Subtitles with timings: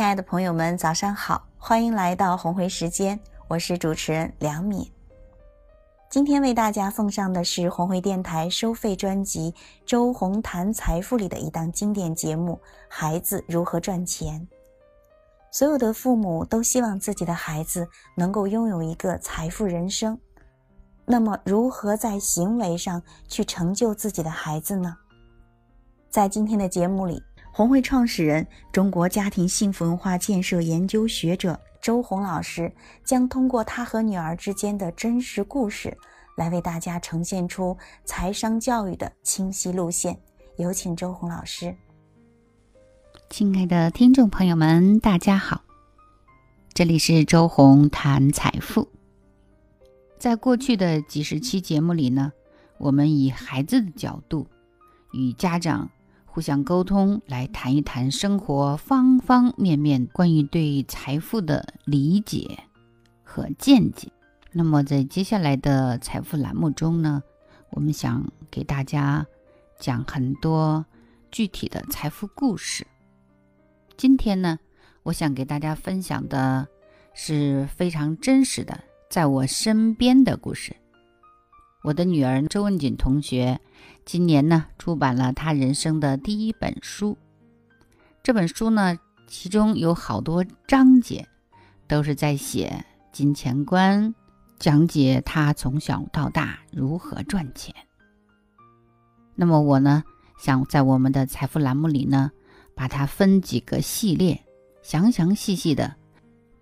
[0.00, 4.90] 亲爱的朋友们，早上好，欢迎来到红会时间，我是主持人梁敏。
[6.08, 9.52] 今天为大家奉上的是红会电台收费专辑
[9.84, 12.54] 《周红谈财富》里的一档经典节目
[12.88, 14.40] 《孩子如何赚钱》。
[15.50, 17.86] 所有的父母都希望自己的孩子
[18.16, 20.18] 能够拥有一个财富人生，
[21.04, 24.96] 那么如何在行为上去成就自己的孩子呢？
[26.08, 27.22] 在今天的节目里。
[27.52, 32.72] 红会创始人、中国家庭幸福文化建设研究学者周红老师
[33.04, 35.96] 将通过他和女儿之间的真实故事，
[36.36, 40.16] 来为大家呈现出财商教育的清晰路线。
[40.56, 41.74] 有请周红老师。
[43.28, 45.62] 亲爱的听众朋友们，大家好，
[46.72, 48.88] 这里是周红谈财富。
[50.18, 52.32] 在过去的几十期节目里呢，
[52.78, 54.46] 我们以孩子的角度
[55.12, 55.90] 与家长。
[56.32, 62.60] 互相沟通，来谈一谈生活方方面面关于对财富的理解
[63.24, 64.08] 和见解。
[64.52, 67.20] 那么，在接下来的财富栏目中呢，
[67.70, 69.26] 我们想给大家
[69.80, 70.86] 讲很多
[71.32, 72.86] 具体的财富故事。
[73.96, 74.56] 今天呢，
[75.02, 76.66] 我想给大家分享的
[77.12, 78.78] 是非常真实的，
[79.10, 80.76] 在我身边的故事。
[81.82, 83.58] 我的女儿周文锦同学
[84.04, 87.16] 今年呢出版了她人生的第一本书。
[88.22, 91.26] 这本书呢，其中有好多章节
[91.88, 94.14] 都是在写金钱观，
[94.58, 97.74] 讲解她从小到大如何赚钱。
[99.34, 100.04] 那么我呢，
[100.38, 102.30] 想在我们的财富栏目里呢，
[102.74, 104.44] 把它分几个系列，
[104.82, 105.96] 详详细细的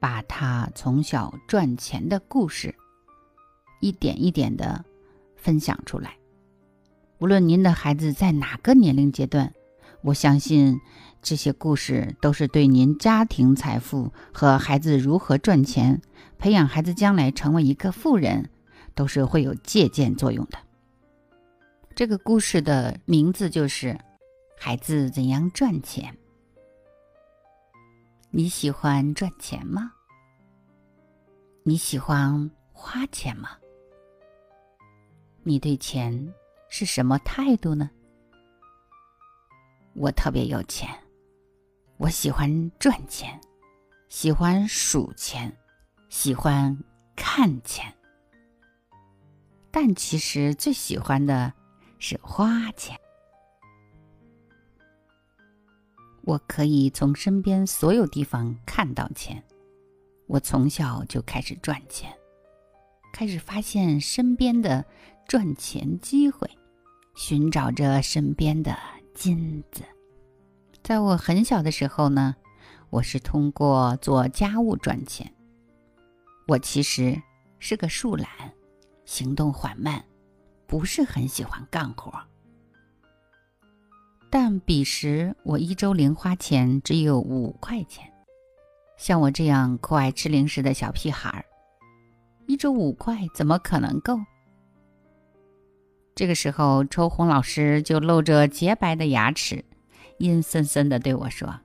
[0.00, 2.74] 把她从小赚钱的故事
[3.80, 4.82] 一点一点的。
[5.42, 6.16] 分享出来。
[7.18, 9.52] 无论您的孩子在哪个年龄阶段，
[10.02, 10.80] 我相信
[11.20, 16.00] 这些故事都是对您家庭财富和孩子如何赚钱、
[16.38, 18.50] 培养孩子将来成为一个富人，
[18.94, 20.58] 都是会有借鉴作用的。
[21.94, 23.88] 这个故事的名字就是
[24.58, 26.12] 《孩子怎样赚钱》。
[28.30, 29.92] 你喜欢赚钱吗？
[31.64, 33.50] 你喜欢花钱吗？
[35.44, 36.32] 你对钱
[36.68, 37.90] 是什么态度呢？
[39.94, 40.88] 我特别有钱，
[41.96, 43.40] 我喜欢赚钱，
[44.08, 45.52] 喜欢数钱，
[46.08, 46.78] 喜欢
[47.16, 47.92] 看钱，
[49.72, 51.52] 但其实最喜欢的
[51.98, 52.96] 是花钱。
[56.22, 59.42] 我可以从身边所有地方看到钱，
[60.28, 62.16] 我从小就开始赚钱，
[63.12, 64.86] 开始发现身边的。
[65.32, 66.46] 赚钱机会，
[67.14, 68.76] 寻找着身边的
[69.14, 69.82] 金子。
[70.82, 72.36] 在我很小的时候呢，
[72.90, 75.32] 我是通过做家务赚钱。
[76.46, 77.18] 我其实
[77.58, 78.28] 是个树懒，
[79.06, 80.04] 行动缓慢，
[80.66, 82.12] 不是很喜欢干活。
[84.28, 88.06] 但彼时我一周零花钱只有五块钱。
[88.98, 91.42] 像我这样酷爱吃零食的小屁孩儿，
[92.46, 94.18] 一周五块怎么可能够？
[96.14, 99.64] 这个时候，周红老师就露着洁白的牙齿，
[100.18, 101.58] 阴森森的对我说：“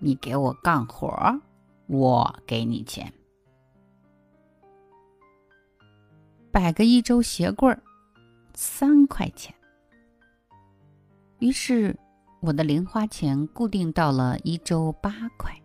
[0.00, 1.40] 你给我干活，
[1.86, 3.10] 我给你钱。
[6.52, 7.82] 摆个一周鞋柜儿，
[8.52, 9.52] 三块钱。”
[11.40, 11.98] 于是，
[12.40, 15.58] 我的零花钱固定到了一周八块。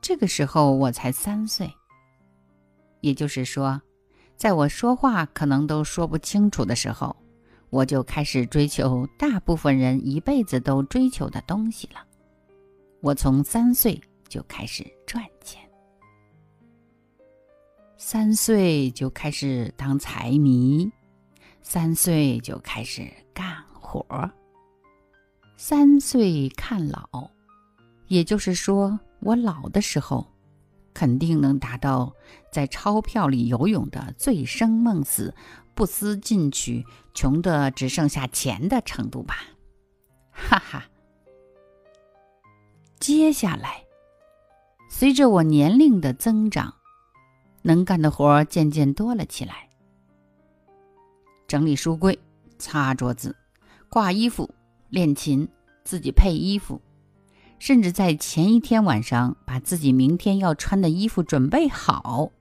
[0.00, 1.72] 这个时候我才三岁，
[3.00, 3.80] 也就是说。
[4.42, 7.14] 在我说话可能都说不清楚的时候，
[7.70, 12.04] 我就开始追求大部分人一辈子都追求的东西了。
[13.02, 15.62] 我从三岁就开始赚钱，
[17.96, 20.90] 三岁就开始当财迷，
[21.62, 24.04] 三岁就开始干活，
[25.56, 27.30] 三岁看老，
[28.08, 30.26] 也就是说，我老的时候。
[30.94, 32.12] 肯定能达到
[32.52, 35.34] 在钞票里游泳的醉生梦死、
[35.74, 36.84] 不思进取、
[37.14, 39.36] 穷的只剩下钱的程度吧，
[40.30, 40.84] 哈哈。
[43.00, 43.84] 接下来，
[44.90, 46.74] 随着我年龄的增长，
[47.62, 49.70] 能干的活渐渐多了起来：
[51.48, 52.18] 整理书柜、
[52.58, 53.34] 擦桌子、
[53.88, 54.54] 挂衣服、
[54.90, 55.48] 练琴、
[55.82, 56.80] 自己配衣服。
[57.58, 62.32] 甚至在前一天晚上把自己明天要穿的衣服准备好，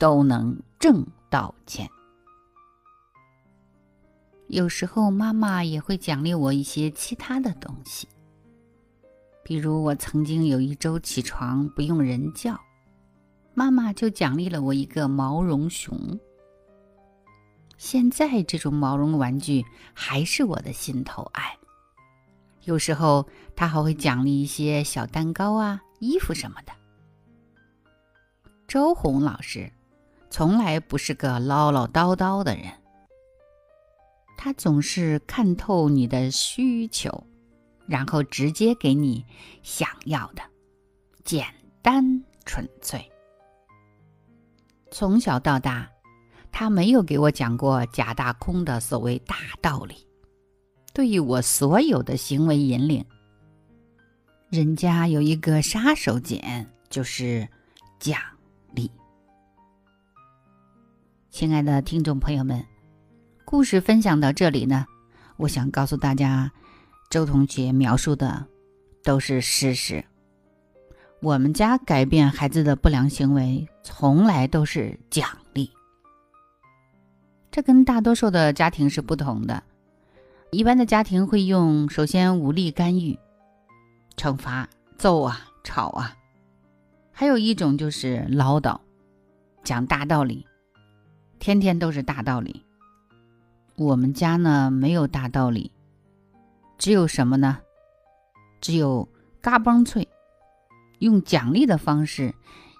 [0.00, 1.86] 都能挣到钱。
[4.48, 8.08] 有时候妈妈也会奖励我一些其他的东西，
[9.44, 12.58] 比如我曾经有一周起床不用人叫，
[13.52, 16.18] 妈妈就奖励了我一个毛绒熊。
[17.76, 19.62] 现在这种毛绒玩具
[19.92, 21.56] 还是我的心头爱。
[22.64, 26.72] 有时候他还会奖励一些小蛋糕啊、衣服什么的。
[28.66, 29.72] 周红老师
[30.30, 32.64] 从来不是个唠唠叨叨的人，
[34.38, 37.26] 他总是看透你的需求，
[37.86, 39.24] 然后直接给你
[39.62, 40.42] 想要的，
[41.24, 41.44] 简
[41.82, 43.04] 单纯粹。
[44.90, 45.88] 从小到大。
[46.52, 50.04] 他没有给我讲过假大空的所谓大道理，
[50.92, 53.06] 对于我所有的行为引领，
[54.48, 57.48] 人家有一个杀手锏，就是
[58.00, 58.20] 奖
[58.74, 58.90] 励。
[61.30, 62.62] 亲爱的听众朋友们，
[63.44, 64.84] 故事分享到这里呢，
[65.36, 66.50] 我想告诉大家，
[67.08, 68.44] 周同学描述的
[69.04, 70.04] 都是事实。
[71.22, 75.70] 我们家改变孩子的不良行为，从来都是奖励。
[77.52, 79.62] 这跟大多数的家庭是不同的。
[80.50, 83.16] 一般的家庭会用首先武力干预、
[84.16, 84.68] 惩罚、
[84.98, 86.12] 揍啊、吵啊，
[87.12, 88.76] 还有一种就是唠叨、
[89.62, 90.44] 讲大道理，
[91.40, 92.62] 天天都是大道理。
[93.76, 95.72] 我们家呢没有大道理，
[96.76, 97.58] 只有什么呢？
[98.60, 99.08] 只有
[99.40, 100.06] 嘎嘣脆，
[100.98, 102.34] 用奖励的方式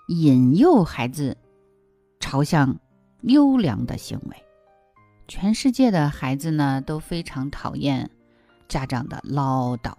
[0.08, 1.38] 引诱孩子
[2.20, 2.78] 朝向
[3.22, 4.36] 优良的行为。
[5.26, 8.10] 全世界的孩子呢都非常讨厌
[8.68, 9.94] 家长的唠叨。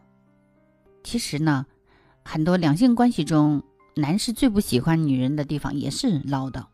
[1.04, 1.66] 其实呢，
[2.24, 3.64] 很多两性关系中，
[3.96, 6.66] 男士最不喜欢女人的地方也是唠叨。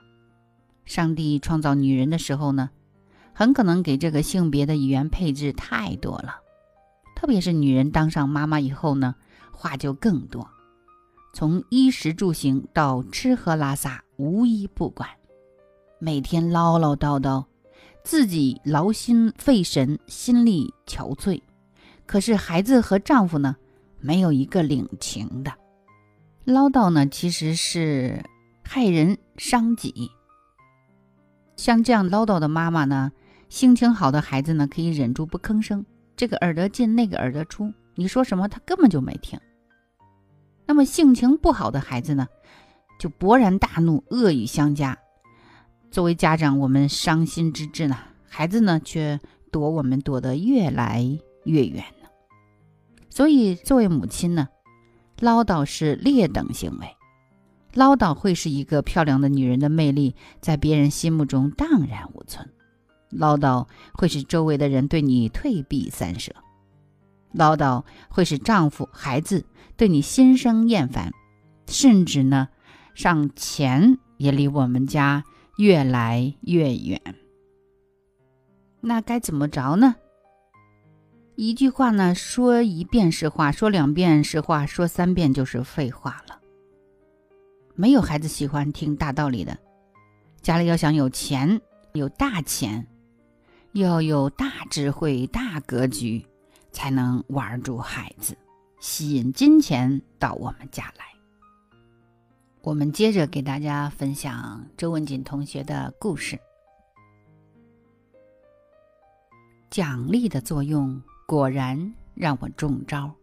[0.88, 2.72] 上帝创造女人的时候呢，
[3.34, 6.38] 很可能给这个性别的语言配置太多了，
[7.16, 9.13] 特别是女人当上妈妈以后呢，
[9.51, 10.50] 话就更多，
[11.34, 15.07] 从衣食住行到吃喝拉撒，无一不管，
[16.00, 17.45] 每天唠唠叨叨。
[18.04, 21.42] 自己劳心费神，心力憔悴，
[22.06, 23.57] 可是孩子和丈夫呢，
[24.00, 25.51] 没有一个领情的。
[26.45, 28.24] 唠叨呢，其实是
[28.63, 30.10] 害人伤己。
[31.57, 33.12] 像这样唠叨的妈妈呢，
[33.50, 35.83] 心情好的孩子呢，可以忍住不吭声，
[36.15, 39.38] 这个耳朵进那个耳朵出，你说什么他根本就没听。
[40.65, 42.27] 那么性情不好的孩子呢，
[43.00, 44.98] 就勃然大怒，恶语相加。
[45.89, 49.19] 作为家长，我们伤心之至呢，孩子呢却
[49.51, 51.01] 躲我们躲得越来
[51.45, 52.10] 越远呢。
[53.10, 54.48] 所以，作为母亲呢，
[55.21, 56.96] 唠叨是劣等行为，
[57.73, 62.49] 唠叨会是一个漂亮的女人的魅力在别人心目中荡然无存，
[63.09, 66.33] 唠叨会使周围的人对你退避三舍，
[67.31, 71.11] 唠叨会使丈夫、孩子对你心生厌烦，
[71.67, 72.49] 甚至呢，
[72.95, 75.23] 上钱也离我们家。
[75.57, 77.01] 越来越远，
[78.79, 79.95] 那该怎么着呢？
[81.35, 86.37] 一句话呢，说一遍是话，说两遍是话，说三遍就是废话了。
[87.79, 89.56] 没有孩子喜欢听大道理的，
[90.41, 91.62] 家里要想有钱，
[91.94, 92.88] 有大钱，
[93.74, 96.25] 要有大智慧、大格局，
[96.72, 98.36] 才能玩住孩子，
[98.79, 101.05] 吸引金钱到我们家来。
[102.62, 106.39] 我们接着给大家分享周文锦同学的故事。
[109.69, 113.13] 奖励的作用果然让我中招，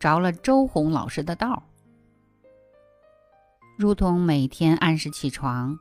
[0.00, 1.62] 着了周红老师的道儿
[3.76, 5.78] 如同每天按时起床，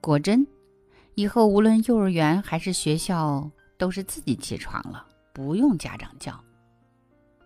[0.00, 0.46] 果真，
[1.14, 6.42] 以后无论幼儿园还是学校，都是自己起床了，不用家长叫。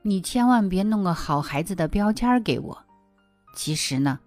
[0.02, 2.78] 你千万别弄个好孩子的标签给我。
[3.56, 4.20] 其实呢，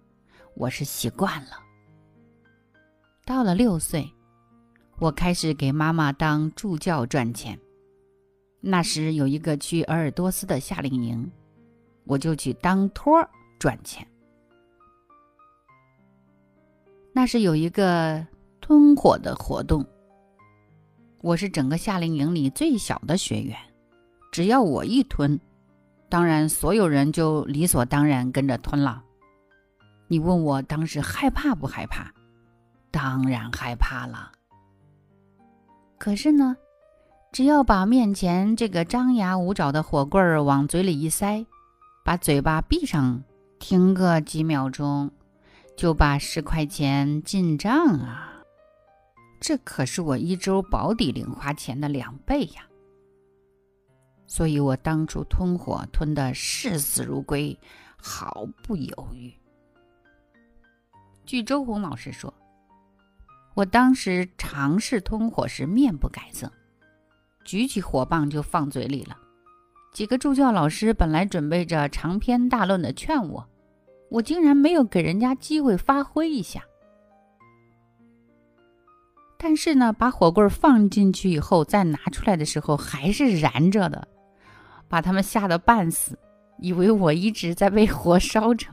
[0.54, 1.58] 我是习惯了。
[3.24, 4.12] 到了六岁，
[4.98, 7.58] 我开始给妈妈当助教赚钱。
[8.60, 11.32] 那时有一个去鄂尔多斯的夏令营，
[12.04, 13.26] 我就去当托儿
[13.58, 14.06] 赚钱。
[17.16, 18.26] 那是有一个
[18.60, 19.86] 吞火的活动，
[21.20, 23.56] 我是整个夏令营里最小的学员，
[24.32, 25.38] 只要我一吞，
[26.08, 29.00] 当然所有人就理所当然跟着吞了。
[30.08, 32.12] 你问我当时害怕不害怕？
[32.90, 34.32] 当然害怕了。
[35.98, 36.56] 可是呢，
[37.30, 41.46] 只要把面前这个张牙舞爪的火棍儿往嘴里一塞，
[42.04, 43.22] 把嘴巴闭上，
[43.60, 45.12] 停个几秒钟，
[45.76, 48.42] 就把十块钱进账啊！
[49.40, 52.62] 这可是我一周保底零花钱的两倍呀！
[54.26, 57.58] 所以我当初吞火吞得视死如归，
[57.96, 59.32] 毫不犹豫。
[61.26, 62.32] 据周红老师说，
[63.54, 66.50] 我当时尝试吞火时面不改色，
[67.44, 69.18] 举起火棒就放嘴里了。
[69.92, 73.48] 几个助教老师本来准备着长篇大论的劝我，
[74.14, 76.62] 我竟然没有给人家机会发挥一下。
[79.36, 84.06] 但是呢，把火棍放进去以后，再拿出来的时候还是燃着的，
[84.88, 86.16] 把他们吓得半死，
[86.58, 88.68] 以为我一直在被火烧着。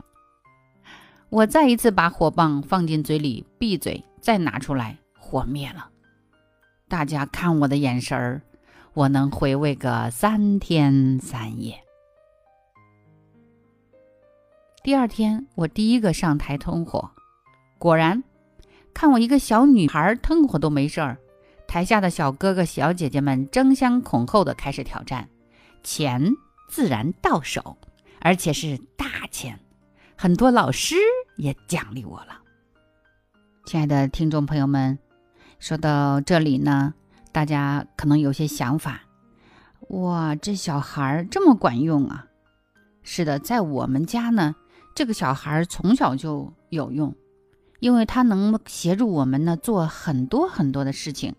[1.28, 5.90] 我再一次把火棒放进嘴里，闭嘴，再拿出来，火灭了。
[6.88, 8.42] 大家看我的眼神儿。
[8.94, 11.82] 我能回味个三天三夜。
[14.84, 17.08] 第二天，我第一个上台吞火，
[17.78, 18.24] 果然，
[18.92, 21.18] 看我一个小女孩吞火都没事儿，
[21.68, 25.28] 台下的小哥哥小姐姐们争相恐后的开始挑战，
[25.84, 26.32] 钱
[26.68, 27.76] 自然到手，
[28.20, 29.56] 而且是大钱，
[30.16, 30.96] 很多老师
[31.36, 32.40] 也奖励我了。
[33.64, 34.98] 亲爱的听众朋友们，
[35.60, 36.94] 说到这里呢。
[37.30, 39.00] 大家可能有些想法，
[39.88, 42.26] 哇，这小孩这么管用啊！
[43.02, 44.54] 是的，在我们家呢，
[44.94, 47.14] 这个小孩从小就有用，
[47.80, 51.34] 因为他能协助我们呢做很多很多的事情。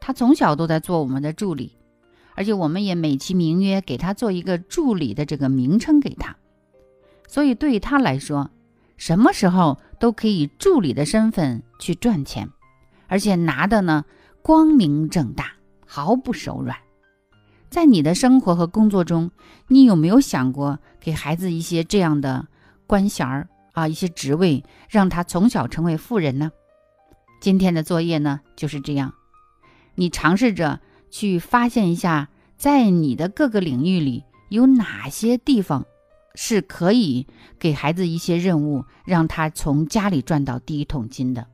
[0.00, 1.76] 他从小都在做我们的助理，
[2.34, 6.36] 而且我们也美其名曰给他做一个助理的这个名称给他，
[7.28, 8.50] 所以对于他来说，
[8.96, 12.50] 什么时候都可以助理的身份去赚钱，
[13.06, 14.04] 而且拿的呢。
[14.44, 15.52] 光明正大，
[15.86, 16.76] 毫不手软。
[17.70, 19.30] 在你的生活和工作中，
[19.68, 22.48] 你有没有想过给孩子一些这样的
[22.92, 26.52] 官衔儿啊，一些职位，让他从小成为富人呢？
[27.40, 29.14] 今天的作业呢，就是这样。
[29.94, 30.78] 你尝试着
[31.10, 35.86] 去发现一下，在你的各个领域里有哪些地方
[36.34, 37.26] 是可以
[37.58, 41.46] 给孩子一些任务，让他从家里赚到第一桶金的。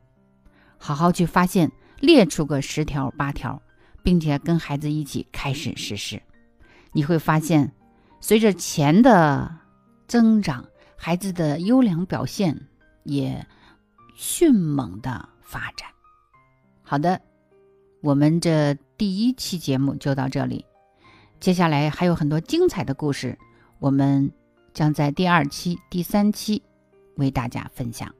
[0.77, 1.71] 好好去发现。
[2.01, 3.61] 列出个十条八条，
[4.03, 6.21] 并且跟孩子一起开始实施，
[6.93, 7.73] 你会发现，
[8.21, 9.53] 随着钱的
[10.07, 10.65] 增长，
[11.01, 12.67] 孩子的优良表现
[13.03, 13.47] 也
[14.15, 15.87] 迅猛的发展。
[16.83, 17.21] 好的，
[18.01, 20.65] 我们这第一期节目就到这里，
[21.39, 23.39] 接下来还有很多精彩的故事，
[23.79, 24.29] 我们
[24.73, 26.61] 将在第二期、第三期
[27.15, 28.13] 为大家分享。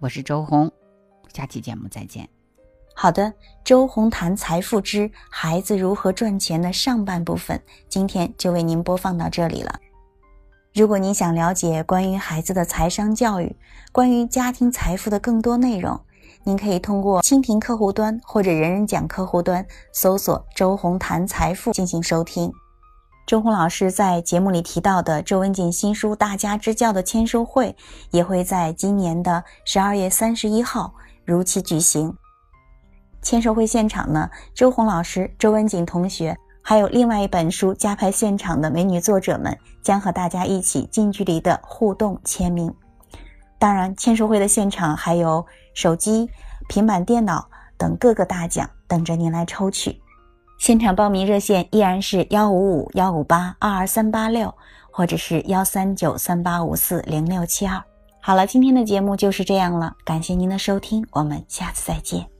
[0.00, 0.70] 我是周红，
[1.32, 2.28] 下期节目再见。
[2.92, 3.32] 好的，
[3.62, 9.80] 周红谈财富之孩子如何赚钱的上半部分，今天就为您播放到这里了。
[10.74, 13.54] 如果您想了解关于孩子的财商教育、
[13.92, 16.00] 关于家庭财富的更多内容，
[16.42, 22.52] 您可以通过蜻蜓客户端或者人人讲客户端搜索“周红谈财富”进行收听。
[23.24, 27.76] 周红老师在节目里提到的周文锦新书《大家之教》的签售会，
[28.10, 30.92] 也会在今年的十二月三十一号
[31.24, 32.12] 如期举行。
[33.22, 36.36] 签售会现场呢，周红老师、周文锦同学，
[36.66, 42.74] 还有另外一本书加拍现场的美女作者们，将和大家一起近距离的互动签名。
[43.58, 45.44] 当然，签售会的现场还有
[45.74, 46.30] 手机、
[46.66, 50.00] 平板电脑等各个大奖等着您来抽取。
[50.58, 54.52] 现场报名热线依然是幺五五幺五八二二三八六，
[54.90, 57.82] 或者是幺三九三八五四零六七二。
[58.22, 62.33] 好了，今天的节目就是这样了，感谢您的收听，我们下次再见。